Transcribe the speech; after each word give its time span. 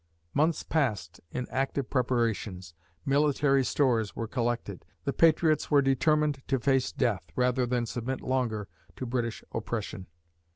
Months 0.33 0.63
passed 0.63 1.19
in 1.29 1.45
active 1.51 1.91
preparations. 1.91 2.73
Military 3.05 3.63
stores 3.63 4.15
were 4.15 4.27
collected. 4.27 4.83
The 5.03 5.13
patriots 5.13 5.69
were 5.69 5.83
determined 5.83 6.41
to 6.47 6.59
face 6.59 6.91
death 6.91 7.27
rather 7.35 7.67
than 7.67 7.85
submit 7.85 8.21
longer 8.21 8.67
to 8.95 9.05
British 9.05 9.43
oppression. 9.51 10.07